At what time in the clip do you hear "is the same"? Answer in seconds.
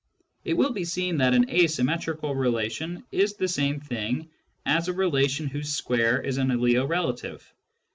3.11-3.79